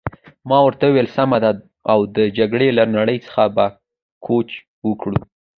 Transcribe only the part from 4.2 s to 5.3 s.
کوچ وکړو.